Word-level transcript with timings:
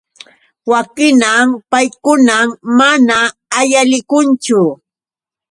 Wakhinam 0.71 1.47
paykuna 1.71 2.35
mana 2.77 3.17
uyalikunchu. 3.59 4.59